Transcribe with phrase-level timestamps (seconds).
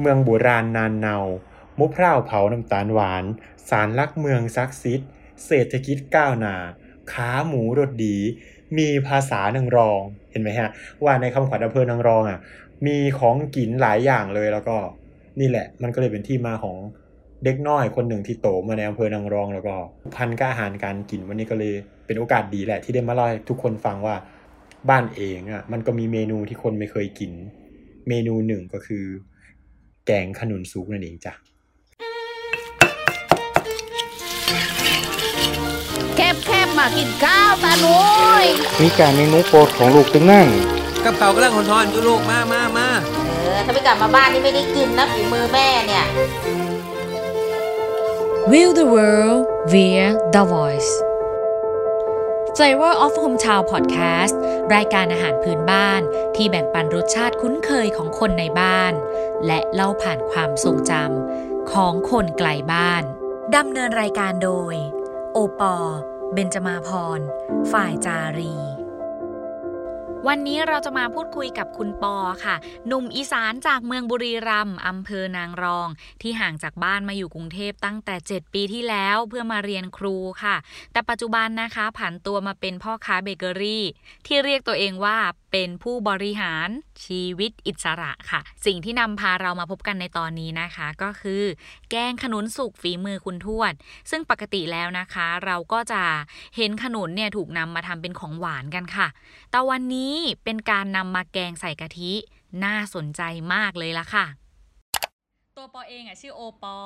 [0.00, 1.16] เมืองโบราณนานเนา
[1.78, 3.24] มุพร้าวเผาน้ำตาลหวาน
[3.68, 5.00] สารลักเมืองซักซิด
[5.46, 6.56] เศรษฐกิจก้าวหนา
[7.12, 8.16] ขาหมูรสดี
[8.78, 10.00] มีภาษานางรอง
[10.30, 10.68] เห็นไหมฮะ
[11.04, 12.38] ว่าในคำขวัญอำเภอนางรองอะ
[12.86, 14.76] มีของกินหลายอย่างเลยแล้วก็
[15.40, 16.76] นี่แหละ มันก็เลยเป็นที่มาของ
[17.44, 19.74] เด็กน้อยคนหนึ่งที่โตมาในอำเภอนางรองแล้วก็
[20.16, 21.74] พันกับอาหารการกินวันนี้ก็เลย
[22.06, 24.16] เป็นโอกาสดีแหละที่ได้มาเล่าให้ทุกคนฟังว่า
[24.88, 27.32] บ้านเองอะมันก็มีเมนูที่คนไม่เคยกิน
[28.08, 29.04] เมนูหนึ่งก็คือ
[30.10, 31.32] แกงขนุนซุกนั่นเองจ้ะ
[36.16, 37.98] แคบแคบมากินข้าวตาหนุ
[38.42, 38.44] ย
[38.82, 40.48] มีการเมนูโปรดของลูกตึงนั่ง
[41.04, 42.88] กับเขาวกำลังหอนๆอยู่ลูกมามามา
[43.40, 46.04] เออถ้าไม่กลับมาบ้านนี่ไม่ได้กินนะฝีมือแม่เนี่ย
[48.50, 49.40] Will the World
[49.72, 50.90] via The Voice
[52.58, 54.34] Flavor of Hometown Podcast
[54.74, 56.00] รายการอาหารพื้นบ้าน
[56.36, 58.92] ที่แบ่งปันรสชาติคุ้นเคยของคนในบ้าน
[59.46, 63.02] และเล่าผ่านความทรงจำของคนไกลบ้าน
[63.56, 64.74] ดำเนินรายการโดย
[65.32, 65.76] โอปอ
[66.34, 67.20] เบนจมาพร
[67.72, 68.54] ฝ่ายจารี
[70.26, 75.88] วันนี้เราจะมาพูดคุยกับคุณปอค่ะ หนุ่มอีสานจากเมืองบุรีรัมย์อำเภอนางรอง
[76.22, 80.56] ที่ห่างจากบ้านมาอยู่กรุงเทพตั้งแต่ 7 ปีที่แล้วเพื่อมาเรียนครูค่ะ
[80.92, 83.84] แต่ปัจจุบันนะคะผันตัวมาเป็นพ่อค้าเบเกอรี่
[84.26, 85.16] ที่เรียกตัวเองว่า
[85.52, 86.68] เป็นผู้บริหาร
[87.04, 91.42] ชีวิตอิสระค่ะ สิ่งที่นำพาเรามาพบกันในตอนนี้นะคะ ก็คือ
[91.90, 93.72] แกงขนุนสุกฝีมือคุณทวด
[94.10, 96.02] ซึ่งปกติแล้วนะคะ เราก็จะ
[96.56, 99.08] เห็นขนุนเนี่ยถูกนำมาทำเป็นของหวานกันค่ะ
[99.50, 100.07] แต่วันนี้
[100.44, 102.12] เป็นการนำมาแกงใส่กะทิ
[102.64, 103.22] น่าสนใจ
[103.54, 104.26] มากเลยละค่ะ
[105.56, 106.76] ตัวปอเองอะชื่อโอปอ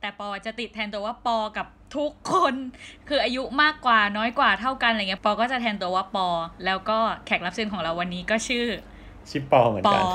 [0.00, 1.66] แต่ปอจะติดแทนตัวว่าปอกับ
[1.96, 2.54] ทุกคน
[3.08, 6.28] คืออายุมากกว่าน้อยกว่าเท่ากันอะไรเงี้ยปอก็จะแทนตัวว่าปอ
[6.64, 8.66] แล้วก็แขกรับเชิญของเราวันนี้ก็ชื่อ
[9.30, 10.08] ชิปปอเหมือนกันปอ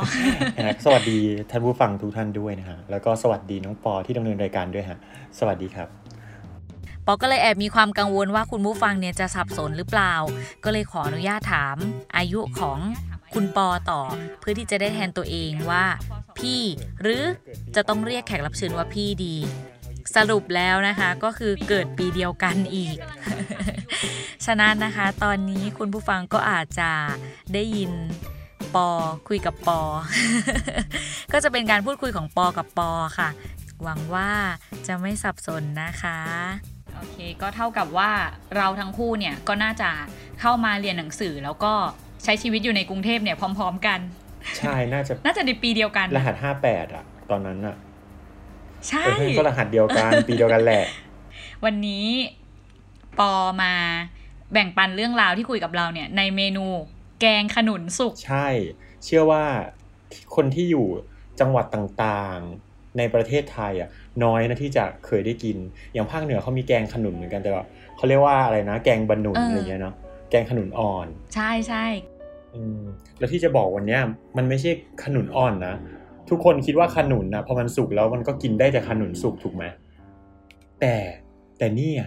[0.57, 4.97] นะฮะสวัสดีท่านผู้ฟังทุกท่านด้วยนะฮะ แล้วก็สวัสดีน้องปอที่ดำเนินรายการด้วยฮะ
[5.39, 6.00] สวัสดีครับ
[7.05, 10.13] ปอก็เลยแอบมีความกังวลว่าคุณผู้ฟังเนี่ยจะสับสนหรือเปล่า
[10.63, 11.77] ก็เลยขออนุญาตถาม
[12.17, 12.79] อายุของ
[13.33, 14.01] คุณปอต่อ
[14.39, 15.85] เพื่อที่จะได้แทนตัวเองว่า
[16.37, 16.61] พี่
[17.01, 17.23] หรือ
[17.75, 19.37] จะต้องเรียกแขกรับเชิญว่าพี่ดี
[20.15, 22.97] สรุปแล้วนะคะก็คือเกิดปีเดียวกันอีก
[24.45, 26.91] ฉะนั้นนะคะ ตอนนี้คุณผู้ฟังก็อาจจะ
[27.53, 27.91] ได้ยิน
[28.75, 28.89] ปอ
[29.27, 29.81] คุยกับปอ
[31.31, 33.29] ก็จะเป็นการพูดคุยของปอกับปอค่ะ
[33.83, 34.31] หวังว่า
[34.87, 36.19] จะไม่สับสนนะคะ
[37.01, 38.11] โอเคก็เท่ากับว่า
[38.57, 39.89] เราทั้งคู่เนี่ยก็น่าจะ
[40.41, 41.73] เข้ามาเรียนหนังสือแล้วก็
[42.23, 43.99] ใช้ชีวิตอยู่ในกรุงเทพเนี่ยพร้อม ๆ กัน
[44.57, 47.75] ใช่น่าจะน่าจะในปีเดียวกัน รหัสห้าแปดอะตอนนั้นอะ
[48.89, 50.83] ใช่เออก็รหัสเดียวกันปีเดียวกันแหละ
[51.65, 52.05] วันนี้
[53.19, 53.73] ปอมา
[54.53, 56.65] แบ่งปันเรื่องราวที่คุยกับเราเนี่ย ในเมนู
[57.21, 58.47] แกงขนุนสุก ใช่
[59.05, 59.43] เชื่อว่า
[60.35, 60.87] คนที่อยู่
[61.39, 63.89] จังหวัดต่างๆ ในประเทศไทยอะ
[64.23, 65.57] น้อยนะที่จะเคยได้กิน
[65.93, 67.63] อย่างภาคเหนือเขามีแกงขนุนเหมือนกันแต่ว่า
[67.97, 69.95] เขาเรียกว่าอะไรนะ แกงบะหนุนอะไรเงี้ยเนาะ
[70.29, 71.85] แกงขนุนอ่อน ใช่ใช่
[72.53, 72.81] อืม
[73.17, 74.01] แล้วที่จะบอกวันเนี้ย
[74.37, 74.71] มันไม่ใช่
[75.03, 75.75] ขนุนอ่อนนะ
[76.29, 79.63] ทุกคนคิดว่าขนุนนะพอมันสุกแล้วมันก็กินได้แต่ขนุนสุกถูกไหม
[80.81, 80.95] แต่
[81.57, 82.03] แต่เนี่ย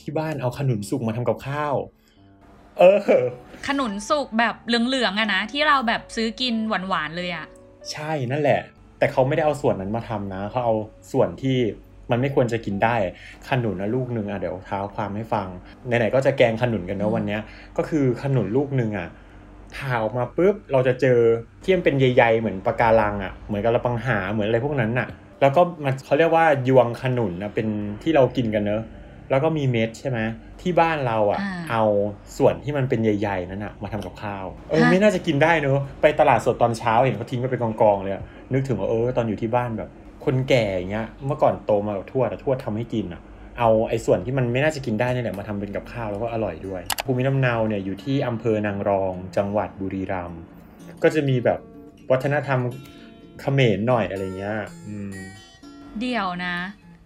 [0.00, 1.74] ที่บ้านเอาขนุนสุกมาทำกับข้าว
[2.78, 3.22] เออ
[3.68, 7.46] ขนุนสุกแบบเหลืองๆอะนะที่เราแบบซื้อกินหวานๆเลยอะ
[7.92, 8.60] ใช่นั่นแหละ
[8.98, 10.74] แต่เขาไม่ได้เอาส่วนนั้นมาทำนะเขาเอา
[11.12, 11.58] ส่วนที่
[12.10, 12.96] มันไม่ควรจะกินได้
[13.48, 15.46] ขนุนนะลูกหนึ่งอะเดี๋ยวเท้าความให้ฟัง
[15.86, 17.40] ไหนๆก็จะแกงขนุนกันเนอะวันเนี้ย
[17.76, 19.08] ก็คือขนุนลูกหนึ่งอะ
[19.76, 21.18] ผ่าออกมาปุ๊บเราจะเจอ
[21.62, 25.08] ที่มันเป็นใยๆเหมือนปะการังอะเหมือนกับเราปังหาเหมือนอะไรพวกนั้นน่ะ
[25.40, 27.66] แล้วก็มันเขาเรียกว่ายวงขนุนนะเป็น
[28.02, 28.82] ที่เรากินกันเนอะ
[29.30, 30.18] แล้วก็มีเม็ดใช่ไหม
[30.60, 31.82] ที่บ้านเราอะ เอา
[32.38, 38.22] ส่วนที่มันเป็นใยๆนั้นอะ มาทำกับข้าวเออไม่น่าจะกินได้เนอะไปตลาดสดตอนเช้าเห็นเขาทิ้งไว้เป็นกองๆเลยอะ
[38.52, 39.90] นึกถึงว่าเออตอนอยู่ที่บ้านแบบ
[40.24, 43.20] คนแก่อย่างเงี้ย เมื่อก่อนโตมากับทวดอะทวดทำให้กินอะ
[43.58, 50.40] เอาไอ้ส่วนที่มันไม่น่าจะกินได้นี่แหละมาทำเป็นกับข้าวแล้วก็อร่อยด้วย ภูมิลำเนาเนี่ยอยู่ที่อำเภอนางรอง จังหวัดบุรีรัมย์
[51.02, 51.58] ก็จะมีแบบ
[52.10, 52.60] วัฒนธรรม
[53.40, 55.14] เขมรหน่อยอะไรเงี้ยอืม
[56.00, 56.56] เดี๋ยวนะ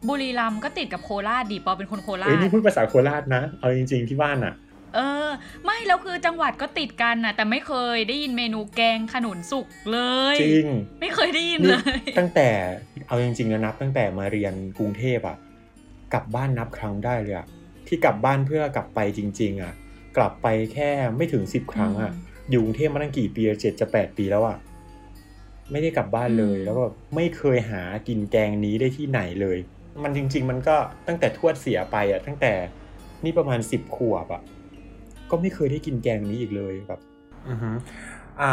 [0.09, 4.55] บุรีรัมย์ก็ติดกับโคราชดิปอเป็นคนโคราเอ้ยชนี่พูดภาษาโคราชนะ เอาจริง ๆที่บ้านอะ
[4.95, 5.29] เออ
[5.65, 9.99] ไม่แล้วคือจังหวัดก็ติดกันนะแต่ไม่เคยได้ยินเมนูแกงขนุนสุกเล
[10.35, 10.67] ย จริง
[11.01, 12.49] ไม่เคยได้ยินนี่เลย ตั้งแต่
[13.07, 15.37] เอาจริงๆนะนับ ตั้งแต่มาเรียนกรุงเทพอะ
[16.13, 17.47] กลับบ้านนับครั้งได้เลยอะ
[17.87, 19.73] ที่กลับบ้านเพื่อกลับไปจริง ๆอะ
[20.17, 24.57] กลับไปแค่ไม่ถึงสิบครั้งอะอืมอยู่กรุงเทพมาตั้งกี่ปีเจ็ดจะแปดปีแล้วอะ
[25.71, 26.85] ไม่ได้กลับบ้านเลยอืมแล้วก็
[27.15, 29.59] ไม่เคยหากินแกงนี้ได้ที่ไหนเลย
[30.03, 32.53] มันจริง ๆ มันก็ตั้งแต่ทวดเสียไปอะตั้งแต่
[33.25, 34.43] นี่ประมาณสิบขวบอะ
[35.33, 37.01] ก็ไม่เคยได้กินแกงนี้อีกเลยแบบ
[37.49, 37.71] อือฮึ
[38.41, 38.53] อ่า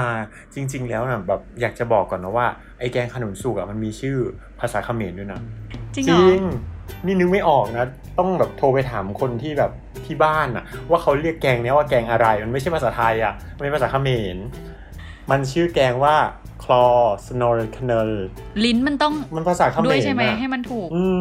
[0.54, 2.48] จริง ๆ แล้วนะแบบอยากจะบอกก่อนนะว่า
[2.80, 4.18] ไอ้แกงขนุนสุกอะมันมีชื่อ
[4.60, 5.40] ภาษาเขมรด้วยนะ
[5.96, 6.28] จริงเหรอ
[7.06, 7.86] นี่นึกไม่ออกนะ
[8.20, 9.72] ต้องแบบโทรไปถามคนที่แบบ
[10.06, 14.38] ที่บ้านอะว่าเขาเรียกแกงเนี้ยว่าแกงอะไร มันไม่ใช่ภาษาไทยอะมันเป็นภาษาเขมร
[15.32, 16.16] มันชื่อแกงว่า
[16.64, 16.86] คลอ
[17.26, 18.10] สโนร์คเนล
[18.66, 21.18] ลิ้นมันต้องมันภาษาเขมรด้วยใช่ไหมอะให้มันถูก อืม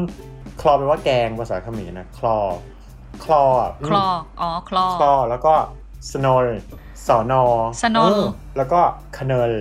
[0.60, 2.38] คลอแปลว่าแกงภาษาเขมรนะคลอ
[3.25, 4.06] คลออะมคลอ
[4.41, 5.55] อ๋อคลอคลอแล้วก็
[6.11, 6.61] สโนร์
[7.06, 7.43] สอนอ
[7.82, 8.81] สนอเแล้วก็
[9.17, 9.53] คเนล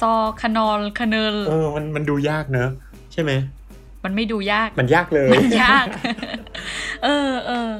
[0.00, 2.68] ซอคานอลคาเนลเออมันมันดูยากเนอะ
[3.12, 3.32] ใช่ไหม
[4.04, 5.86] มันไม่ดูยาก มันยากเลย มันยาก
[7.04, 7.70] เออเออ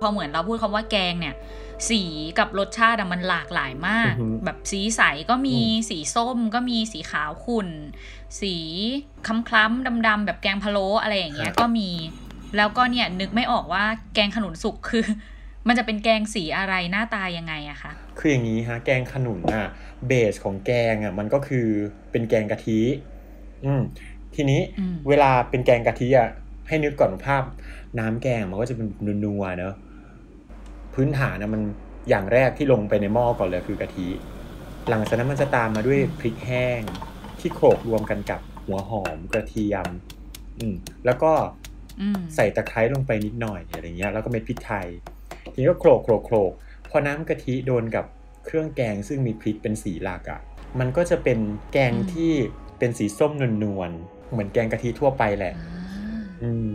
[0.00, 1.34] พอเหมือนเราพูดคำว่าแกงเนี่ย
[1.88, 2.02] สี
[2.38, 7.68] กับรสชาติอะมันหลากหลายมากอือหือแบบสีใสก็มีอืมสีส้มก็มีสีขาวขุ่น
[8.40, 8.54] สี
[9.26, 11.90] คล้ำๆดำๆแบบแกงพะโล้อะไรอย่างเงี้ยก็มี
[12.56, 13.84] แล้วก็เนี่ยนึกไม่ออกว่า
[14.14, 15.04] แกงขนุนสุกคือ
[15.68, 19.66] มันจะเป็นแกงสีอะไรหน้าตายังไงอะคะคืออย่างนี้ฮะแกงขนุนอะ
[20.06, 21.66] เบสของแกงอะมันก็คือ
[22.10, 22.80] เป็นแกงกะทิ
[23.64, 23.82] อืม
[24.34, 26.30] ทีนี้อืมเวลาเป็นแกงกะทิอะ
[26.68, 27.42] ให้นึกก่อนภาพ
[27.98, 28.86] น้ำแกงมันก็จะเป็น
[29.24, 29.74] นัวๆเนอะ
[30.96, 31.62] พื้นฐานนะมัน
[32.08, 34.08] อย่างแรกที่ลงไปในหม้อก่อนเลยคือกะทิ
[34.90, 36.80] หลังจากนั้นมันจะตามมาด้วยพริกแห้ง
[37.40, 39.86] ที่โขลกรวมกันกับหัวหอมกระเทียม
[40.58, 40.74] อืม
[41.06, 41.32] แล้วก็
[42.00, 44.86] อืมใส่ตะไคร้ลงไปนิดหน่อยอะไรเงี้ยแล้วก็เม็ดพริกไทย
[45.52, 46.52] ทีนี้ก็โขลกโขลกโขลก
[46.90, 48.04] พอน้ำกะทิโดนกับ
[48.44, 50.40] เครื่องแกงซึ่งมีพริกเป็นสีหลักอะ่ะ
[50.80, 51.38] มันก็จะเป็น
[51.72, 52.32] แกงอืมที่
[52.78, 53.32] เป็นสีส้ม
[53.64, 56.72] นวลๆเหมือนแกงกะทิทั่วไปแหละอ่าอืม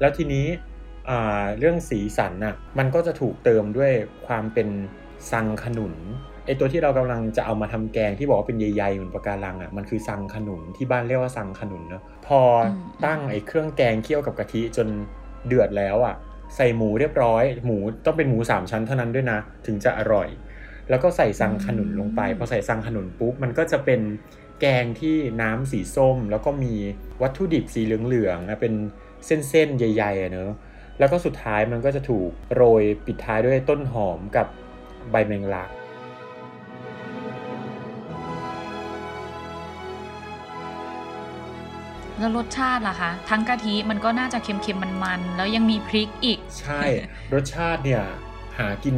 [0.00, 0.75] แล้วทีนี้อ่า
[1.58, 3.92] เรื่องสีสันน่ะมันก็จะถูกเติมด้วย
[4.26, 4.68] ความเป็น
[5.30, 5.94] ซังขนุน
[6.46, 12.40] ไอตัวที่เรากำลังจะเอามาทำแกงที่บอกว่าเป็นใยๆเหมือนปะการังอะมันคือซังขนุนที่บ้านเรียกว่าซังขนุนเนอะพอ
[13.04, 14.88] ตั้งไอเครื่องแกงเคี่ยวกับกะทิจน
[15.46, 16.14] เดือดแล้วอะ
[16.56, 20.28] ใส่หมูเรียบร้อย หมูต้องเป็นหมูสามชั้นเท่านั้นด้วยนะ ถึงจะอร่อย
[20.90, 24.00] แล้วก็ใส่ซังขนุนลงไปพอใส่ซังขนุนปุ๊บมันก็จะเป็น
[24.60, 26.74] แกงที่น้ำสีส้ม แล้วก็มี
[27.22, 28.74] วัตถุดิบสีเหลืองๆนะเป็น
[29.26, 30.52] เส้นๆใหญ่ๆอะเนอะ
[30.98, 34.46] แล้วก็สุดท้ายมันก็จะถูกโรยปิดท้ายด้วยต้นหอมกับ
[35.10, 35.70] ใบแมงลัก
[42.18, 46.82] แล้วรสชาติล่ะคะ ทั้งกะทิมันก็น่าจะเค็มๆมันๆ แล้วยังมีพริกอีก ใช่
[47.34, 48.02] รสชาติเนี่ย
[48.58, 48.96] หากิน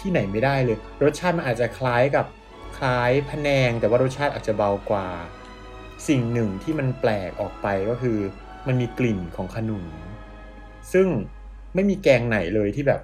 [0.00, 2.26] ที่ไหนไม่ได้เลย รสชาติมันอาจจะคล้ายกับ
[2.76, 5.08] คล้ายพะแนง แต่ว่ารสชาติอาจจะเบากว่า
[6.08, 8.18] สิ่งหนึ่งที่มันแปลกออกไปก็คือ
[8.66, 9.84] มันมีกลิ่นของขนุน
[10.92, 11.06] ซึ่ง
[11.74, 13.00] ไม่มีแกงไหนเลยที่แบบ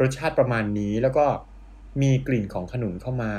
[0.00, 1.24] รสชาติประมาณนี้แล้วก็
[2.02, 3.32] มีกลิ่นของขนุนเข้ามา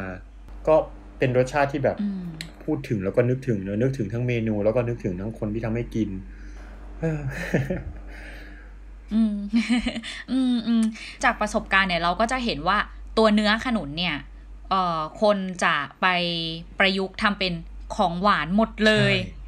[0.68, 0.76] ก็
[1.18, 2.24] เป็นรสชาติที่แบบอืม
[2.64, 6.10] พูดถึงแล้วก็นึกถึงเนอะนึกถึงทั้งเมนู แล้วก็นึกถึงทั้งคนที่ทำให้กิน
[7.00, 7.20] เออ
[9.14, 9.36] อืม
[10.32, 10.84] อืมอืม
[11.24, 12.78] จากประสบการณ์เนี่ยเราก็จะเห็นว่า
[13.18, 14.16] ตัวเนื้อขนุนเนี่ย
[14.70, 16.08] เอ่อคนจะไป
[16.80, 17.54] ประยุกต์ทำเป็น
[17.96, 19.41] ของหวานหมดเลยใช่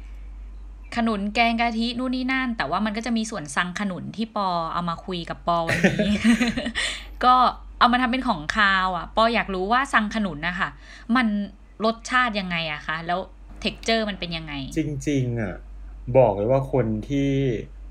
[0.96, 6.10] ขนุนแกงกะทินู่นนี่นั่น แต่ว่ามันก็จะมีส่วนซังขนุนที่ปอเอามาคุยกับปอวันนี้
[7.24, 7.34] ก็
[7.78, 10.68] เอามาทำเป็นของคาวอะ ปออยากรู้ว่าซังขนุนนะคะ
[11.16, 11.26] มัน
[11.84, 13.18] รสชาติยังไงอะคะแล้ว
[13.60, 15.54] texture มันเป็นยังไง จริง ๆอะ
[16.18, 17.30] บอกเลยว่าคนที่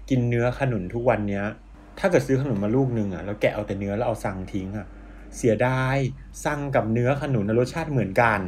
[0.10, 1.46] กินเนื้อขนุนทุกวันเนี้ย
[2.00, 4.88] ถ้าเกิดซื้อขนุนมาลูกหนึ่งอะแล้วแกะเอาแต่เนื้อแล้วเอาสั่งทิ้งอะ
[5.38, 5.98] เสียดาย
[6.46, 8.40] สั่งกับเนื้อขนุนนะรสชาติเหมือนกัน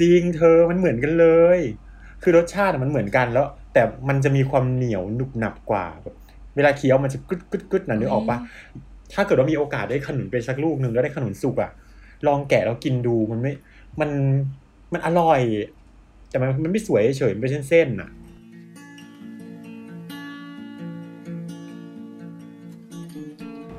[0.00, 1.26] จริงเธอมันเหมือนกันเล
[1.58, 1.60] ย
[2.26, 6.14] คือรสชาติอะมันเหมือนกันแล้ว แต่มันจะมีความเหนียวหนุบหนับกว่าแบบ
[6.56, 8.38] เวลาเคี้ยวมันจะกึดกึดกึดนะนึกออกปะ
[9.14, 11.70] ถ้าเกิดว่ามีโอกาสได้ขนุนไปสักลูกหนึ่งแล้วได้ขนุนสุกอะ
[12.26, 13.52] ลองแกะแล้วกินดูมันไม่
[14.00, 14.10] มัน
[14.92, 15.40] มันอร่อย
[16.30, 18.10] แต่มันมันไม่สวยเฉยๆมันเป็นเส้นๆน่ะ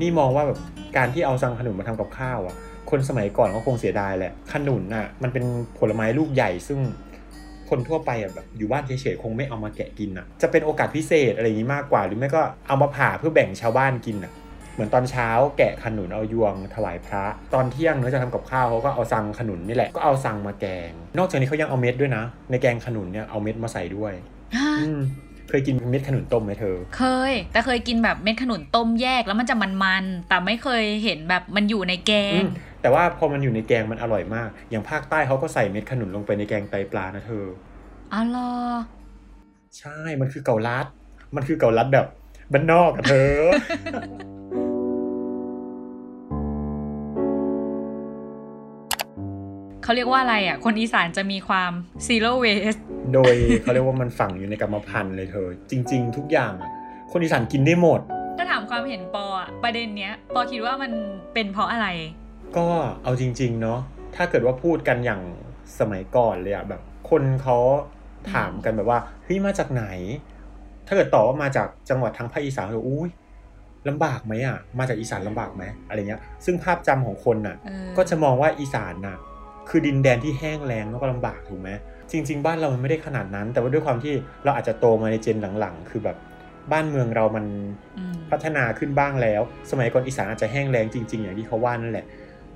[0.02, 0.60] นี่มองว่าแบบ
[0.98, 2.56] การที่เอาซังขนุนมาทำกับข้าวอะ
[2.90, 5.44] คนสมัยก่อนก็คงเสียดายแหละขนุนน่ะ มันเป็น
[5.78, 6.80] ผลไม้ลูกใหญ่ซึ่ง
[7.70, 14.34] คนทั่วไปอะแบบอยู่บ้านเฉยๆคงไม่เอามาแกะกินอะจะเป็นโอกาสพิเศษอะไรอย่างนี้มากกว่า หรือไม่ก็เอามาผ่าเพื่อแบ่งชาวบ้านกินอะ
[14.74, 24.14] เหมือนตอนเช้าแกะขนุนเอายวงถวายพระ ตอนเที่ยงเนื้อจะทำกับข้าวเขาก็เอาซังขนุนนี่แหละก็เอาซังมาแกง นอกจากนี้เขายังเอาเม็ดด้วยนะ ในแกงขนุนเนี่ยเอาเม็ดมาใส่ด้วย
[24.80, 25.00] อืม
[25.50, 32.50] เคยกินเม็ดขนุนต้มไหมเธอ เคย แต่เคยกินแบบเม็ดขนุนต้มแยกแล้วมันจะมันๆแต่ไม่เคยเห็นแบบมันอยู่ในแกอืงม
[32.86, 37.46] แต่ว่าพอมันอยู่ในแกงมันอร่อยมาก อย่างภาคใต้เขาก็ใส่เม็ดขนุนลงไปในแกงไตปลานะเธอ
[38.14, 38.52] อ๋อเหรอ
[39.80, 40.86] ใช่ มันคือเกาลัด
[41.36, 42.06] มันคือเกาลัดแบบ
[42.54, 43.32] บ้านนอกอะเธอ
[49.84, 51.72] เขาเรียกว่าอะไรอะ คนอีสานจะมีความ
[52.08, 52.82] zero waste
[53.14, 56.70] โดยเขาเรียกว่ามันฝังอยู่ในกรรมพันธุ์เลยเธอ จริง ๆ ทุกอย่างอะ
[57.12, 58.00] คนอีสานกินได้หมด
[58.38, 60.92] ถ้าถามความเห็นปออะประเด็นเนี้ย ปอคิดว่ามัน
[61.34, 61.90] เป็นเพราะอะไร
[62.58, 62.68] ก็
[63.04, 63.80] เอาจริง ๆ เนาะ
[64.16, 65.22] ถ้าเกิดว่าพูดกันอย่าง
[65.80, 67.58] สมัยก่อนเลยอะแบบ คนเขา
[68.34, 69.86] ถามกันแบบว่าเฮ้ยมาจากไหน
[70.88, 73.10] ถ้าเกิดตอบว่ามาจากจังหวัดทางภาคอีสานก็อุ้ย
[73.90, 79.18] ลำบากไหมอะมาจากอีสานลำบากไหมอะไรเงี้ย ซึ่งภาพจำของคนน่ะเออก็จะมองว่าอีสานน่ะ
[79.70, 81.70] คือดินแดนที่แห้งแล้งแล้วก็ลำบากถูกไหม
[82.12, 86.18] จริง ๆ บ้านเรามันไม่ได้ขนาดนั้น แต่ว่าด้วยความที่เราอาจจะโตมาในเจนหลังๆ คือแบบ
[86.72, 87.46] บ้านเมืองเรามัน
[87.98, 92.06] อืมพัฒนาขึ้นบ้างแล้ว สมัยก่อนอีสานอาจจะแห้งแล้งจริง ๆ อย่างที่เขาว่านั่นแหละ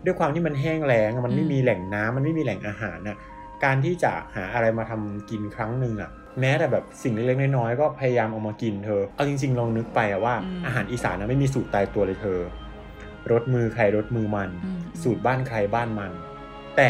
[0.06, 3.18] ด้วยความที่มันแห้งแล้งอะมันไม่อืมมีแหล่งน้ำมันไม่มีแหล่งอาหารน่ะ
[3.64, 12.40] การที่จะหาอะไรมาทำกินครั้งหนึ่งอะแม้แต่แบบสิ่งเล็กๆน้อยๆก็พยายามเอามากินเธอ เอาจริงๆลองนึกไปอะว่าอาหารอีสานนะไม่มีสูตรตายตัวเลยเธอ
[13.32, 16.12] รสมือใครรสมือมันอืมสูตรบ้านใครบ้านมัน
[16.78, 16.90] แต่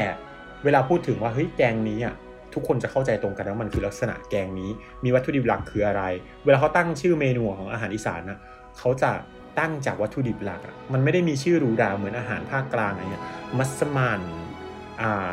[0.64, 2.16] เวลาพูดถึงว่าเฮ้ยแกงนี้อะ
[2.54, 4.70] ทุกคนจะเข้าใจตรงกันว่ามันคือลักษณะแกงนี้
[5.04, 6.04] มีวัตถุดิบหลักคืออะไร
[6.46, 8.40] เวลาเขาตั้งชื่อเมนูของอาหารอีสานนะ
[8.78, 9.12] เขาจะ
[9.60, 13.24] ตั้งจากวัตถุดิบหลักอะมันไม่ได้มีชื่อหรูหราเหมือนอาหารภาคกลางอะไรเงี้ย
[13.58, 14.22] มัสมั่น
[15.02, 15.28] อ่า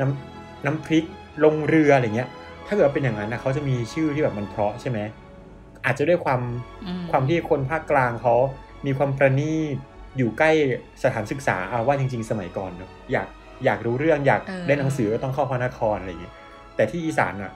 [0.00, 1.04] น้ำน้ำพริก
[1.44, 2.28] ลงเรืออะไรเงี้ย
[2.66, 4.98] ถ้าเกิดเป็นอย่างนั้นนะเขาจะมีชื่อที่แบบมันเพราะใช่ไหม
[5.84, 6.40] อาจจะด้วยความ
[6.86, 8.34] อืมความที่คนภาคกลางเขา
[8.86, 9.76] มีความประณีต
[10.16, 10.50] อยู่ใกล้
[11.02, 13.28] สถานศึกษาอาว่าจริง ๆ สมัยก่อนเนอะอยาก
[13.64, 16.34] อยากรู้เรื่องอยากเออได้หนังสือก็ต้องเข้าพระนครอะไรอย่างเงี้ย
[16.76, 17.52] แต่ที่อีสานอะ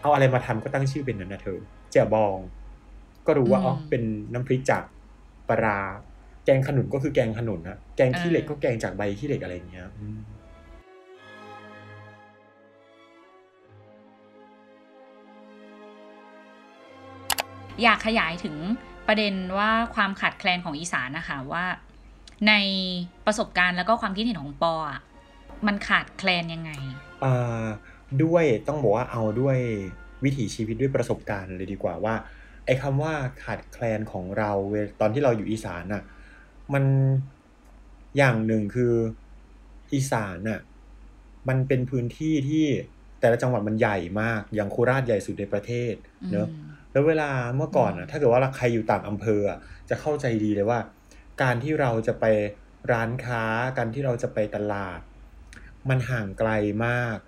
[0.00, 1.58] เอาอะไรมาทำก็ตั้งชื่อเป็นนั้นนะเธอ
[1.90, 2.36] เจียบอง
[3.28, 4.82] ก็รู้ว่าอ๋อเป็นน้ำพริกจาก
[5.48, 5.78] ปลาร้า
[6.44, 10.18] แกงขนุนก็คือแกงขนุนนะแกงขี้เหล็กก็แกงจากใบขี้เหล็กอะไรอย่างเงี้ยอืม
[17.82, 18.56] อยากขยายถึง
[19.06, 21.64] ประเด็นว่าความขาดแคลนของอีสานนะคะว่า
[22.48, 22.54] ใน
[23.26, 25.00] ประสบการณ์แล้วก็ความคิดเห็นของปออะ
[25.66, 26.70] มันขาดแคลนยังไง
[27.24, 27.64] อ่า
[28.22, 29.58] ด้วยต้องบอกว่าเอาด้วย
[30.24, 32.14] วิถีชีวิตด้วยประสบการณ์เลยดีกว่าว่า
[32.68, 36.02] ไอ้คำว่าขาดแคลนของเราเวลตอนที่เราอยู่อีสานน่ะ
[36.72, 36.84] มัน
[38.16, 38.94] อย่างหนึ่งคือ
[39.92, 40.60] อีสานน่ะ
[41.48, 42.66] มันเป็นพื้นที่ที่
[43.20, 45.94] แต่ละจังหวัดมันใหญ่มาก อย่างโคราชใหญ่สุดในประเทศ
[46.30, 49.58] เนอะอืมแล้วเวลาเมื่อก่อนอือะมถ้าเกิดว่าใครอยู่ต่างอำเภออะ
[49.90, 50.80] จะเข้าใจดีเลยว่า
[51.42, 52.24] การที่เราจะไป
[52.92, 53.44] ร้านค้า
[53.78, 55.00] การที่เราจะไปตลาด
[55.88, 56.50] มันห่างไกล
[56.86, 57.18] มาก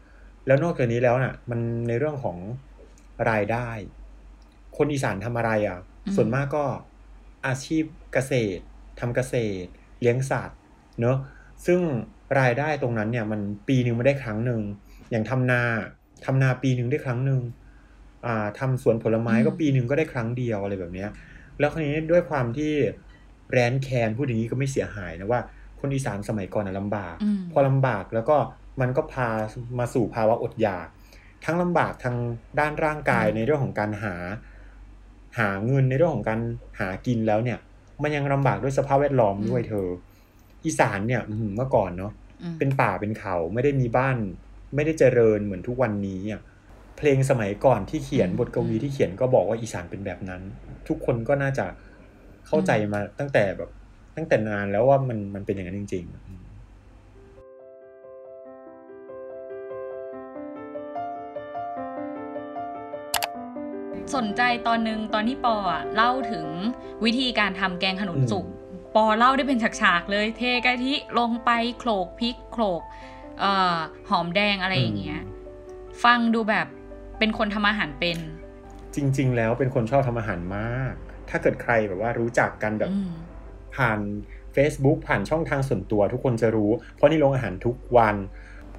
[0.46, 2.38] แล้วนอกจากนี้แล้วน่ะ มันในเรื่องของ
[3.30, 3.70] รายได้
[4.76, 6.64] คนอีสานทำอะไรอะอืมส่วนมากก็
[7.46, 8.62] อาชีพเกษตร
[9.00, 9.68] ทำเกษตร
[10.00, 10.58] เลี้ยงสัตว์
[11.00, 11.16] เนอะ
[11.66, 11.80] ซึ่ง
[12.40, 14.60] รายได้ตรงนั้นเนี่ย มันปีหนึ่งไม่ได้ครั้งหนึ่ง
[15.10, 15.62] อย่างทำนา
[16.24, 17.40] ทำนาปีหนึ่งได้ครั้งหนึ่ง
[18.26, 21.10] อ่าทำสวนผลไม้ก็อืมปีหนึ่งก็ได้ครั้งเดียวอะไรแบบเนี้ย
[21.58, 22.72] แล้วคราวนี้ด้วยความที่
[23.50, 25.40] แรนแคนพูดอย่างนี้ก็ไม่เสียหายนะว่า
[25.80, 28.36] คนอีสานสมัยก่อนนะลำบากอืมพอลำบากแล้วก็
[28.80, 29.28] มันก็พา
[29.78, 30.88] มาสู่ภาวะอดอยาก
[31.44, 32.16] ทั้งลำบากทาง
[32.60, 34.14] ด้านร่างกายอืมในเรื่องของการหา
[35.38, 36.40] หาเงินในเรื่องของการ
[36.80, 37.58] หากินแล้วเนี่ย
[38.02, 39.86] มันยังลำบากด้วยสภาพแวดล้อมด้วยเธอ
[40.64, 44.16] อีสานเนี่ยอื้อหือเมื่อก่อนเนาะอืมเป็นป่าเป็นเขาไม่ได้มีบ้าน
[44.74, 46.40] ไม่ได้เจริญเหมือนทุกวันนี้อะ
[46.96, 50.42] เพลงสมัยก่อนที่เขียนอืมบทกวีที่เขียนก็บอกว่าอีสานเป็นแบบนั้น
[50.88, 51.66] ทุกคนก็น่าจะ
[52.46, 53.70] เข้าใจมาตั้งแต่แบบ
[54.16, 56.14] ตั้งแต่นานแล้วว่ามันมันเป็นอย่างนั้นจริง ๆ
[64.14, 66.46] สนใจตอนนึงตอนที่ปออะเล่าถึง
[67.04, 68.46] วิธีการทำแกงขนุนสุก
[68.96, 72.82] ปอเล่าได้เป็นฉากๆเลย เทกะทิลงไปโขลกพริกโขลก
[73.40, 73.76] เอ่อ
[74.10, 75.20] หอมแดงอะไรอย่างเงี้ย
[76.04, 76.66] ฟังดูแบบ
[77.18, 78.18] เป็นคนทำอาหารเป็น
[78.94, 80.94] จริง ๆ แล้วเป็นคนชอบทำอาหารมาก
[81.30, 83.10] ถ้าเกิดใครแบบว่ารู้จักกันแบบอืม
[83.76, 84.00] ผ่าน
[84.56, 88.16] Facebook ผ่านช่องทางส่วนตัวทุกคนจะรู้ เพราะนี่ลงอาหารทุกวัน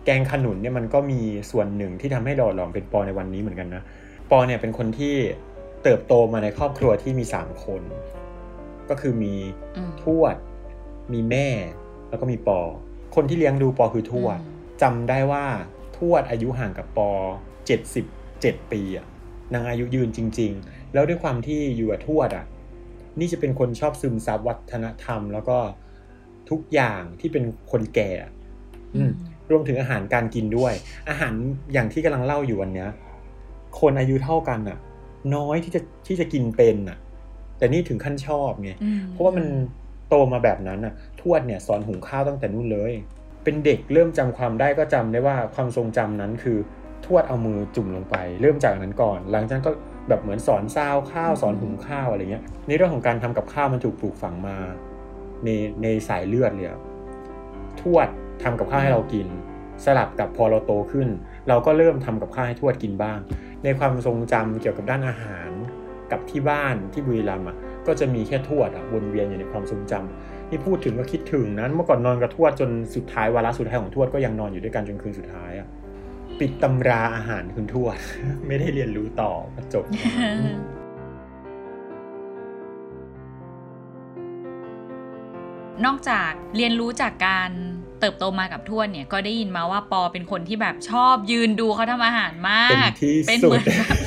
[0.05, 1.21] แกงขนุนเนี่ยมันก็มี
[1.51, 3.83] ส่วนหนึ่งที่ทำให้หล่อหลอมเป็นปอในวันนี้เหมือนกันนะ
[4.31, 5.15] ปอเนี่ยเป็นคนที่
[5.83, 7.81] เติบโตมาในครอบครัวที่มีสามคน
[8.89, 9.33] ก็คือมี
[9.77, 10.35] อืมทวด
[11.13, 11.47] มีแม่
[12.09, 12.59] แล้วก็มีปอ
[13.15, 15.45] คนที่เลี้ยงดูปอคือทวดอืมจำได้ว่า
[15.97, 17.11] ทวดอายุห่างกับปอ
[17.91, 19.05] 77ปีอะ
[19.53, 22.45] นางอายุยืนจริง ๆ แล้วด้วยความที่อยู่กับทวดอะ
[23.19, 25.57] นี่จะเป็นคนชอบซึมซับวัฒนธรรม แล้วก็
[26.49, 28.31] ทุกอย่างที่เป็นคนแก่อะ
[28.95, 29.11] อืม
[29.51, 30.73] รวมถึงอาหารการกินด้วย
[31.09, 31.33] อาหาร
[31.73, 32.89] อย่างที่กำลังเล่าอยู่วันเนี้ย
[33.79, 34.77] คนอายุเท่ากันอะ
[35.35, 36.97] น้อยที่จะที่จะกินเป็นอะ
[37.57, 39.45] แต่นี่ถึงขั้นชอบไงอืมเพราะว่ามัน
[40.09, 42.93] โตมาแบบนั้นอะ ทวดเนี่ยสอนหุงข้าวตั้งแต่นู่นเลย
[43.43, 46.57] เป็นเด็กเริ่มจำความได้ก็จำได้ว่าความทรงจำนั้นคือ
[47.05, 49.71] ทวดเอามือจุ่มลงไป เริ่มจากนั้นก่อน หลังจากนั้นก็
[50.09, 54.57] แบบเหมือนสอนซาวข้าวสอนหุงข้าวอะไรเงี้ยในเรื่องของการทำกับข้าวมันถูกปลูกฝังมา
[55.43, 55.49] ใน
[55.83, 56.79] ในสายเลือดเลยอะ
[57.81, 58.07] ทวด
[58.43, 59.27] ทำกับข้าวให้เรากิน
[59.85, 61.07] สลับกับพอเราโตขึ้น
[61.49, 63.19] เราก็เริ่มทำกับข้าวให้ทวดกินบ้าง
[63.63, 65.49] ในความทรงจำเกี่ยวกับด้านอาหาร
[66.11, 75.67] กับที่บ้านที่บุรีรัมย์อะก็จะมีแค่ทวดอะวนเวียนอยู่ในความทรงจำนี่พูดถึงก็คิดถึงนั้นเมื่อก่อนนอนกับทวดจนสุดท้ายวาระสุดท้ายของทวดก็ยังนอนอยู่ด้วยกันจนคืนสุดท้ายอะ
[76.39, 77.97] ปิดตำราอาหารคุณทวด
[78.47, 79.31] ไม่ได้เรียนรู้ต่อ
[79.73, 79.85] จบ
[85.85, 87.51] นอกจากเรียนรู้จากการ
[88.01, 93.97] เติบโตมากับทวดเนี่ยก็ได้ยินมาว่าปอเป็นคนที่แบบชอบยืนดูเขาทำอาหารมาก เป็นที่เป็นสุเหมืดอนแบบ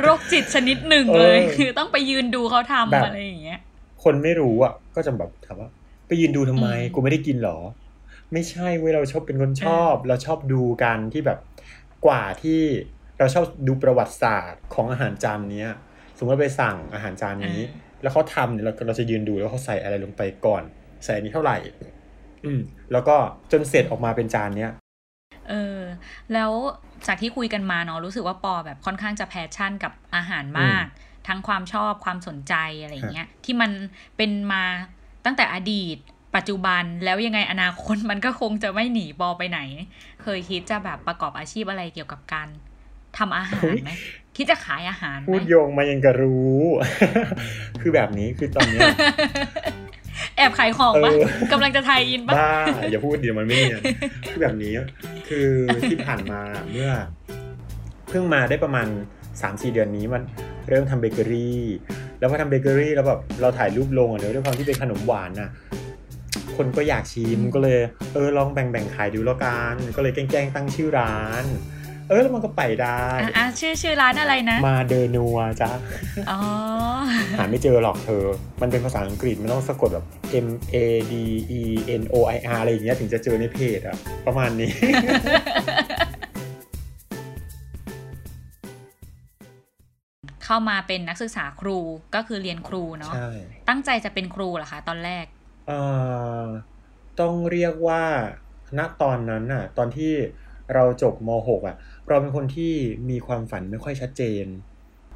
[0.00, 3.60] โรคจิตชนิดหนึ่งเลยเออคือต้องไปยืนดูเขาทำแบบอะไรอย่างเงี้ย
[4.02, 5.68] คนไม่รู้อะ ก็จะแบบถามว่า
[6.06, 7.58] ไปยืนดูทำไมอืมกูไม่ได้กินหรอ
[8.32, 11.38] ไม่ใช่เว้ยเราชอบเป็นคนชอบ เราชอบดูกันที่แบบ
[12.06, 12.60] กว่าที่
[13.18, 15.70] เราชอบดูประวัติศาสตร์ของอาหารจานเนี้ย
[16.16, 17.60] สมมติว่าไปสั่งอาหารจานนี้
[18.02, 20.62] แล้วเขาทำเนี่ยเราเราจะยืนดูแล้วเขาใส่อะไรลงไปก่อน
[21.04, 21.56] ใส่อันนี้เท่าไหร่
[22.44, 22.60] อืม
[22.92, 23.16] แล้วก็
[23.52, 24.72] จนเสร็จออกมาเป็นจานเนี้ย
[25.48, 25.80] เออ
[26.32, 26.52] แล้ว
[27.06, 30.84] จากที่คุยกันมาเนาะรู้สึกว่าปอแบบค่อนข้างจะแพชชั่นกับอาหารมาก
[31.28, 33.70] ทั้งความชอบความสนใจอะไรอย่างเงี้ย ที่มัน
[34.16, 34.62] เป็นมา
[35.24, 35.96] ตั้งแต่อดีต
[36.36, 39.60] ปัจจุบันแล้วยังไงอนาคตมันก็คงจะไม่หนีปอไปไหน
[40.22, 42.48] เคยคิดจะแบบประกอบอาชีพอะไรเกี่ยวกับการ
[43.18, 43.90] ทำอาหารไหม
[44.36, 46.60] คิดจะขายอาหารไหพูมดโยงมายังก็รู้
[47.80, 48.88] คือแบบนี้คือตอนเนี้ย
[50.36, 52.52] แอบขายของปะเออกำลังจะไทยอินปะบ้า
[52.90, 53.80] อย่าพูดเดี๋ยวมันไม่เนียน
[54.28, 54.72] คือแบบนี้
[55.28, 55.48] คือ
[55.90, 56.90] ที่ผ่านมาเมื่อ
[58.08, 58.86] เพิ่งมาได้ประมาณ
[59.30, 60.22] 3-4เดือนนี้มัน
[60.68, 61.62] เริ่มทำเบเกอรี่
[62.18, 65.50] แล้วพอทำเบเกอรี่แล้วแบบเราถ่ายรูปลงอะเนอะด้วยความที่เป็นขนมหวานน่ะ
[66.56, 67.78] คนก็อยากชิมก็เลย
[68.14, 71.44] เออลองแบ่งๆขายดูแล้วกันก็เลยแกล้งๆตั้งชื่อร้าน
[71.81, 75.70] เออแล้วมันก็ไปได้อะอะชื่อชื่อร้านอะไรนะ มาเดอนัวจ้ะ
[76.30, 76.38] อ๋อ
[77.38, 78.24] หาไม่เจอหรอกเธอ
[78.62, 80.06] มันเป็นภาษาอังกฤษมันต้องสะกดแบบ
[80.46, 80.76] M A
[81.12, 81.14] D
[81.60, 81.62] E
[82.00, 84.72] N O I R อะไรอย่างเงี้ยถึงจะเจอในเพจอะประมาณนี้
[90.44, 91.78] เข้ามาเป็นนักศึกษาครู
[92.14, 93.30] ก็คือเรียนครูเนาะใช่
[93.68, 95.24] ตั้งใจจะเป็นครูเหรอคะตอนแรก
[95.68, 95.80] เอ่
[96.42, 96.44] อ
[97.20, 98.02] ต้องเรียกว่า
[98.78, 100.12] ณตอนนั้นน่ะ ตอนที่
[100.74, 101.76] เราจบม .6 อะ
[102.08, 102.72] เราเป็นคนที่
[103.10, 104.44] มีความฝันไม่ค่อยชัดเจน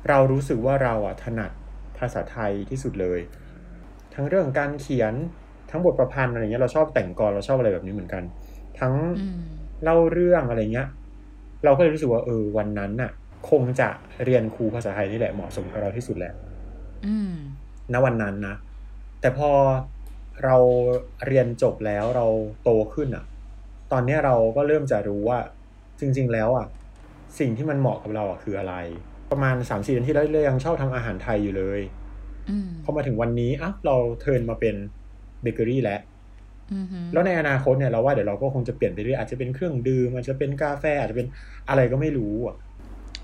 [0.08, 1.50] เรารู้สึกว่าเราอะถนัด
[1.98, 3.20] ภาษาไทยที่สุดเลย
[4.14, 5.14] ทั้งเรื่องการเขียน
[5.70, 8.22] ทั้งบทประพันธ์อะไรเงี้ยเราชอบแต่งกลเราชอบอะไรแบบนี้เหมือนกัน
[8.80, 9.40] ทั้งอืม
[9.84, 10.88] เล่าเรื่องอะไรเงี้ย
[11.64, 13.10] เราก็เลยรู้สึกว่าเออวันนั้นน่ะ
[13.50, 13.88] คงจะ
[14.24, 16.32] เรียนครูภาษาไทยนี่แหละเหมาะสมกับเราที่สุดแหละ
[17.06, 17.34] อืม
[17.92, 18.54] ณวันนั้นนะ
[19.20, 19.50] แต่พอ
[20.44, 20.56] เรา
[21.26, 22.26] เรียนจบแล้วเรา
[22.62, 23.24] โตขึ้นอะ
[23.92, 25.38] ตอนเนี้ยเราก็เริ่มจะรู้ว่า
[26.00, 26.66] จริง ๆ แล้วอะ
[27.38, 28.74] สิ่งที่มันเหมาะกับเราอะคืออะไร
[29.30, 31.80] ประมาณ3ามสี่เดือนที่แล้วเรายังชอบทำอาหารไทยอยู่เลย
[32.50, 34.74] อืมพอมาถึงวันนี้อะเราเทิร์นมาเป็น
[35.42, 36.00] เบเกอรี่แล้ว
[36.72, 41.28] อืมฮึแล้วในอนาคตเนี่ยเราว่าเดี๋ยวเราก็คงจะเปลี่ยนไปเรื่อยอาจจะเป็นเครื่องดื่มอาจจะเป็นกาแฟอาจจะเป็น
[41.68, 42.56] อะไรก็ไม่รู้อะ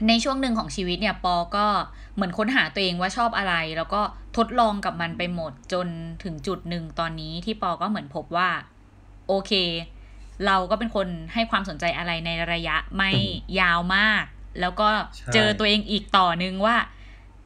[0.08, 1.66] ในช่วงหนึ่งของชีวิตเนี่ยปอก็
[2.14, 4.00] เหมือนค้นหาตัวเองว่าชอบอะไร แล้วก็
[4.36, 5.86] ทดลองกับมันไปหมดจน
[6.24, 8.48] ถึงจุดหนึ่งตอนนี้ที่ปอก็เหมือนพบว่า
[9.28, 9.52] โอเค
[10.46, 14.24] เราก็เป็นคนให้ความสนใจอะไรในระยะไม่อืมยาวมาก
[14.60, 16.76] แล้วก็ใช่เจอตัวเองอีกต่อนึงว่า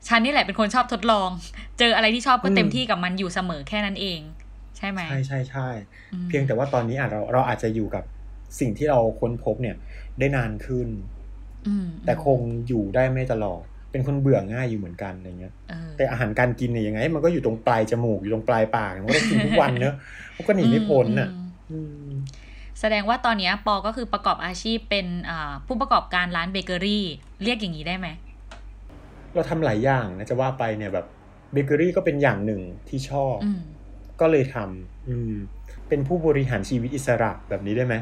[0.09, 1.31] ฉันนี่แหละเป็นคนชอบทดลอง
[1.79, 4.21] เจออะไรที่ชอบก็เต็มที่กับมันอยู่เสมอแค่นั้นเอง
[4.77, 5.69] ใช่ไหมใช่ใช่ใช่
[6.13, 8.05] อืมเพียงแต่ว่าตอนนี้อาจเราเราอาจจะอยู่กับ
[8.61, 9.77] สิ่งที่เราค้นพบเนี่ย
[10.19, 10.89] ได้นานขึ้น
[11.67, 19.95] อืมแต่คงอยู่ได้ไม่ตลอด เป็นคนเบื่อง่ายอยู่เหมือนกันอะไรเงี้ยเออแต่อาหารการกินเนี่ยยังไง มันก็อยู่ตรงปลายจมูกอยู่ตรงปลายปากมันก็ต้องกินทุกวันเนอะ
[20.37, 21.29] มันก็หนีไม่พ้นอะ
[21.71, 22.11] อืมอืม
[22.81, 27.05] แสดงว่าตอนเนี้ยปอก็คือประกอบอาชีพเป็นอ่าผู้ประกอบการร้านเบเกอรี่
[27.43, 28.09] เรียกอย่างนี้ได้ไหม
[29.35, 31.07] เราทำหลายอย่างนะจะว่าไปเนี่ยแบบ
[31.53, 33.61] เบเกอรี่ก็เป็นอย่างหนึ่งที่ชอบอืม
[34.21, 35.33] ก็เลยทำอืม
[35.89, 37.95] เป็นผู้บริหารชีวิตอิสระแบบนี้ได้ไหม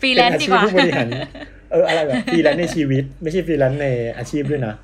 [0.00, 1.06] ฟรีแลนซ์ดีกว่าเป็นอาชีพผู้บริหาร
[1.70, 3.88] เอออะไรแบบฟรีแลนซ์ในชีวิต ไม่ใช่ฟรีแลนซ์ใน
[4.18, 4.74] อาชีพด้วยนะ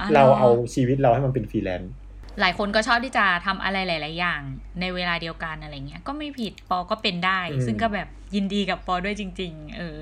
[0.00, 1.92] อ๋อเราเอาชีวิตเราให้มันเป็นฟรีแลนซ์
[2.40, 4.40] หลายคนก็ชอบที่จะทำอะไรหลาย ๆ อย่าง
[4.80, 9.98] ในเวลาเดียวกันอะไรเงี้ย ก็ไม่ผิดปอก็เป็นได้ ซึ่งก็แบบยินดีกับปอด้วยจริง ๆ เออ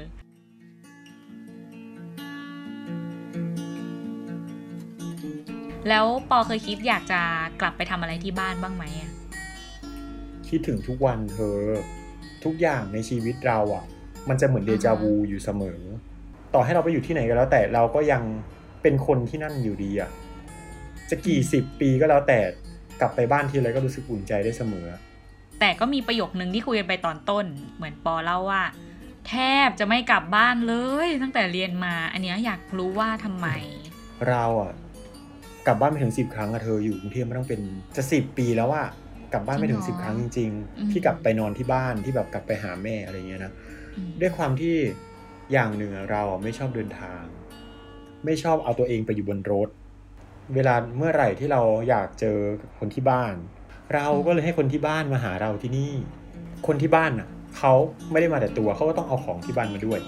[5.88, 7.20] แล้วปอเคยคิดอยากจะ
[7.60, 9.12] กลับไปทำอะไรที่บ้านบ้างไหมอะ
[10.48, 11.56] คิดถึงทุกวันเธอ
[12.44, 13.84] ทุกอย่างในชีวิตเราอะ
[14.28, 15.80] มันจะเหมือนเดจาวูอยู่เสมอ
[16.54, 18.22] ต่อให้เราไปอยู่ที่ไหนก็แล้วแต่เราก็ยัง
[18.82, 20.10] เป็นคนที่นั่นอยู่ดีอะ
[21.12, 22.38] จะกี่สิบปีก็แล้วแต่
[23.00, 24.86] กลับไปบ้านทีไรก็รู้สึกอุ่นใจได้เสมอ
[25.60, 27.46] แต่ก็มีประโยคนึงที่คุยกันไปตอนต้น
[27.76, 28.62] เหมือนปอเล่าว่า
[29.28, 29.34] แท
[29.66, 30.74] บจะไม่กลับบ้านเล
[31.06, 33.48] ย ตั้งแต่เรียนมา อันเนี้ยอยากรู้ว่าทำไม
[34.28, 34.72] เราอะ
[35.66, 37.60] กลับบ้านไม่ถึงสิบครั้งอะเธออยู่กรุงเทพไม่ต้องเป็น
[37.96, 38.88] จะสิบปีแล้วอะ
[39.32, 43.52] กลับบ้านไม่ถึงจริสิงบเหรอครั้งจริงอืมๆที่กลับไปนอนที่บ้านที่แบบกลับไปหาแม่อะไรเงี้ยนะ
[43.96, 44.74] อืมด้วยความที่
[45.52, 47.22] อย่างหนึ่งอะเราอะไม่ชอบเดินทาง
[48.24, 49.68] ไม่ชอบเอาตัวเองไปอยู่บนรถ
[50.54, 52.36] เวลาเมื่อไหร่ที่เราอยากเจอ
[52.78, 53.34] คนที่บ้าน
[53.94, 55.92] เราก็เลยให้คนที่บ้านมาหาเราที่นี่
[56.66, 57.28] คนที่บ้านอะ
[57.58, 57.72] เขา
[58.10, 60.00] ไม่ได้มาแต่ตัวเขาก็ต้องเอาของที่บ้านมาด้วย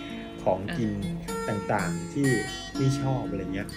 [0.42, 0.90] ของกิน
[1.48, 2.28] ต่างๆที่
[2.76, 3.68] ที่ชอบอะไรเงี้ย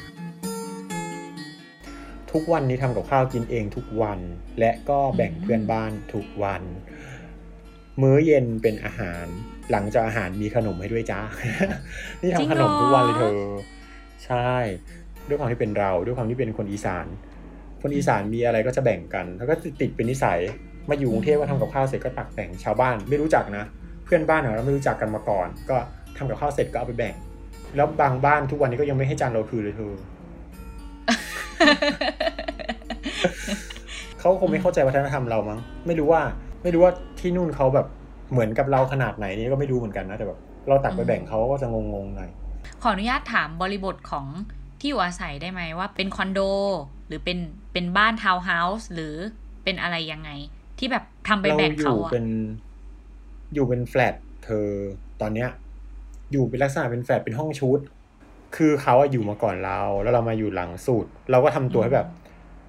[2.32, 4.20] ทุกวันนี้ทำกับข้าวกินเองทุกวัน
[4.60, 6.64] และก็แบ่งเพื่อนบ้านทุกวัน
[8.02, 9.26] มื้อเย็นเป็นอาหาร
[9.72, 11.22] หลังจากอาหารมีขนมให้ด้วยจ้า
[12.22, 13.40] นี่จริงทำขนมเหรอทุกวันเลยเธอ
[14.26, 14.54] ใช่
[15.28, 17.06] ด้วยความที่เป็นเราด้วยความที่เป็นคนอีสาน
[17.82, 20.40] คนอีสานมีอะไรก็จะแบ่งกัน แล้วก็ติดเป็นนิสัย
[20.90, 23.64] มาอยู่กรุงเทพก็ทำกับข้าวเสร็จก็ตักแบ่งชาวบ้านไม่รู้จักนะ
[24.06, 25.78] เพื่อนบ้านเราไม่รู้จักกันมาก่อน ก็
[26.18, 27.14] ทำกับข้าวเสร็จก็เอาไปแบ่ง
[27.76, 29.94] แล้วบางบ้านทุกวันนี้ก็ยังไม่ให้จานเราคืนเลยเธอ
[34.20, 36.22] เขาคงไม่เข้าใจวัฒนธรรมเรามั้งไม่รู้ว่า
[36.64, 37.88] ไม่รู้ว่าที่นู่นเขาแบบ
[38.32, 42.30] เหมือนกับเราขนาดไหนนี่ก็ไม่รู้เหมือนกันนะแต่แบบเราตักไปแบ่งเขาก็จะงงๆหน่อย
[42.82, 44.26] ขออนุญาตถามบริบทของ
[44.80, 46.40] ที่อยู่อาศัยได้ไหมว่าเป็นคอนโด
[47.08, 47.40] หรือเป็น
[47.74, 49.16] เป็นบ้านทาวน์เฮาส์หรือ
[49.64, 50.30] เป็นอะไรยังไง
[50.80, 52.28] ที่แบบทำไปเราแบ่งเขายู่อะเป็น
[53.54, 54.68] อยู่เป็นแฟลตเธอ
[55.22, 55.50] ตอนเนี้ย
[56.32, 57.80] อยู่เป็นลักษณะเป็นแฟลตเป็นห้องชุด
[58.56, 62.08] คือเขาอะอยู่มาก่อนเรา แล้วเรามาอยู่หลังสุดเราก็ทำตัวให้แบบ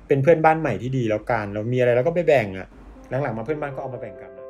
[0.08, 2.68] เป็นเพื่อนบ้านใหม่ที่ดีแล้วกัน เรามีอะไรเราก็ไปแบ่งอะ
[3.22, 4.46] หลังๆมาเพื่อนบ้านก็เอามาแบ่งกันนะ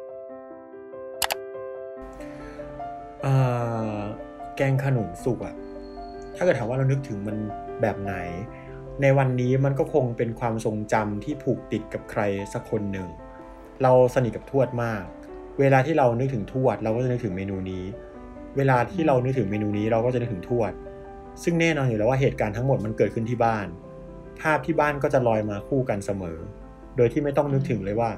[3.23, 3.35] เอ่
[3.97, 3.99] อ
[4.57, 5.55] แกงขนุนสุกอะ
[6.37, 7.37] ถ้าเกิดถามว่าเรานึกถึงมัน
[7.81, 8.15] แบบไหน
[9.03, 12.21] ในวันนี้มันก็คงเป็นความทรงจำที่ผูกติดกับใคร
[12.53, 13.09] สักคนหนึ่ง
[13.83, 15.05] เราสนิทกับทวดมาก
[15.61, 17.85] เวลาที่เรานึกถึงทวด เราก็จะนึกถึงเมนูนี้
[18.57, 20.73] เวลาที่เรานึกถึงเมนูนี้เราก็จะนึกถึงทวด
[21.43, 23.67] ซึ่งแน่นอนอยู่แล้วว่าเหตุการณ์ทั้งหมดมันเกิดขึ้นที่บ้าน
[24.41, 26.39] ภาพที่บ้านก็จะลอยมาคู่กันเสมอ
[26.97, 28.11] โดยที่ไม่ต้องนึกถึงเลยว่า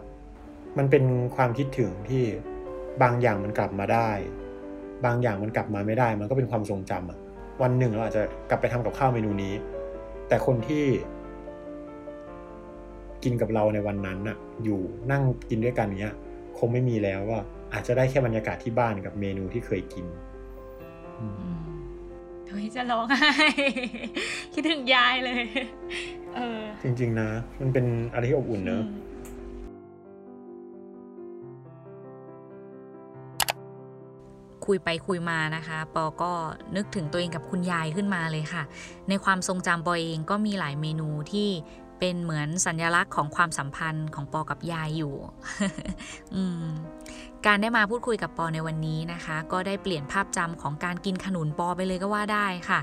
[0.78, 1.04] มันเป็น
[1.36, 2.24] ความคิดถึงที่
[3.02, 4.10] บางอย่างมันกลับมาได้
[5.04, 7.18] บางอย่างมันกลับมาไม่ได้ มันก็เป็นความทรงจำอะ
[7.62, 9.54] วันหนึ่งเราอาจจะกลับไปทำกับข้าวเมนูนี้
[10.28, 10.84] แต่คนที่
[13.24, 16.14] กินกับเราในวันนั้นน่ะ อยู่นั่งกินด้วยกันเนี้ย
[16.58, 17.40] คงไม่มีแล้วว่า
[17.72, 20.06] อาจจะได้แค่บรรยากาศที่บ้านกับเมนูที่เคยกิน
[21.18, 21.60] อืมอืม
[22.48, 23.30] เฮ้ยจะร้องไห้
[24.54, 25.42] คิดถึงยายเลย
[26.34, 27.28] เออ จริง ๆ นะ
[27.60, 28.82] มันเป็นอะไรที่อบอุ่นเนอะ
[34.70, 36.32] คุยไปคุยมานะคะ ปอก็
[36.76, 38.62] นึกถึงตัวเองกับคุณยายขึ้นมาเลยค่ะ
[39.08, 41.48] ในความทรงจำปอเองก็มีหลายเมนูที่
[41.98, 45.14] เป็นเหมือนสัญลักษณ์ของความสัมพันธ์ของปอกับยายอยู่
[46.34, 46.64] อืม
[47.46, 52.80] การได้มาพูดคุยกับปอในวันนี้นะคะ ก็ได้เปลี่ยนภาพจำของการกินขนุนปอไปเลยก็ว่าได้ค่ะ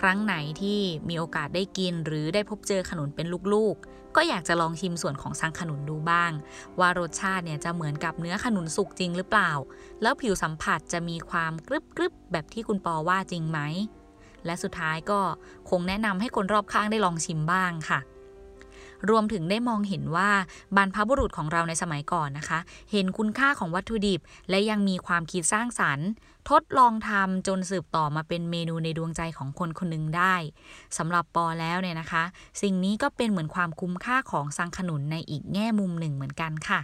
[0.00, 6.32] ครั้งไหนที่มีโอกาสได้กิน หรือได้พบเจอขนุนเป็นลูกๆ ก็อยากจะลองชิมส่วนของสังขนุนดูบ้าง
[6.80, 9.50] ว่ารสชาติเนี่ยจะเหมือนกับเนื้อขนุนสุกจริงหรือเปล่า
[10.02, 13.60] แล้วผิวสัมผัสจะมีความกรึบกรึบๆแบบที่คุณปอว่าจริงไหม
[14.46, 15.20] และสุดท้ายก็
[15.70, 18.00] คงแนะนำให้คนรอบข้างได้ลองชิมบ้างค่ะ
[19.10, 20.30] รวมถึงได้มองเห็นว่า
[20.76, 22.58] บรรพบุรุษของเราในสมัยก่อนนะคะ
[22.92, 26.08] เห็นคุณค่าของวัตถุดิบ และยังมีความคิดสร้างสรรค์
[26.50, 30.34] ทดลองทำจนสืบต่อมาเป็นเมนูในดวงใจของคนคนหนึ่งได้
[30.98, 32.24] สำหรับปอแล้วเนี่ยนะคะ
[32.62, 36.80] สิ่งนี้ก็เป็นเหมือนความคุ้มค่าของสังขนุนในอีกแง่มุมหนึ่งเหมือนกันค่ะ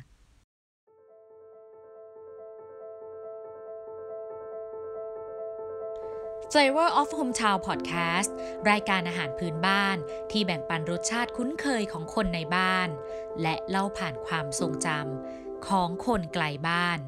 [6.52, 8.30] Flavor of Hometown Podcast
[8.70, 9.96] รายการอาหารพื้นบ้าน
[10.30, 12.88] ที่แบ่งปันรสชาติคุ้นเคยของคนในบ้าน
[13.42, 16.98] และเล่าผ่านความทรงจำของคนไกลบ้าน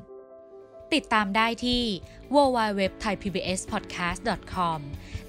[0.94, 1.84] ติดตามได้ที่
[2.34, 4.78] www.thaipbspodcast.com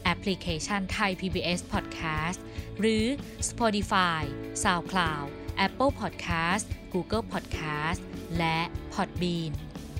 [0.03, 2.39] แอปพลิเคชัน Thai PBS Podcast
[2.79, 3.05] หรือ
[3.49, 4.21] Spotify,
[4.63, 5.27] SoundCloud,
[5.65, 8.01] Apple Podcast, Google Podcast
[8.37, 8.59] และ
[8.93, 9.51] Podbean